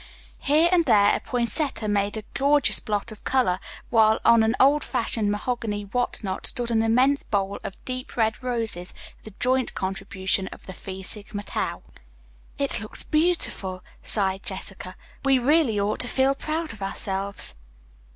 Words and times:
Here 0.39 0.67
and 0.71 0.83
there 0.85 1.15
a 1.15 1.19
poinsettia 1.19 1.87
made 1.87 2.17
a 2.17 2.23
gorgeous 2.33 2.79
blot 2.79 3.11
of 3.11 3.23
color, 3.23 3.59
while 3.91 4.19
on 4.25 4.41
an 4.41 4.55
old 4.59 4.83
fashioned 4.83 5.29
mahogany 5.31 5.83
what 5.83 6.23
not 6.23 6.47
stood 6.47 6.71
an 6.71 6.81
immense 6.81 7.21
bowl 7.21 7.59
of 7.63 7.75
deep 7.85 8.17
red 8.17 8.41
roses, 8.41 8.95
the 9.21 9.33
joint 9.39 9.75
contribution 9.75 10.47
of 10.47 10.65
the 10.65 10.73
Phi 10.73 11.03
Sigma 11.03 11.43
Tau. 11.43 11.83
"It 12.57 12.79
looks 12.79 13.03
beautiful," 13.03 13.83
sighed 14.01 14.41
Jessica, 14.41 14.95
"we 15.23 15.37
really 15.37 15.79
ought 15.79 15.99
to 15.99 16.07
feel 16.07 16.33
proud 16.33 16.73
of 16.73 16.81
ourselves." 16.81 17.53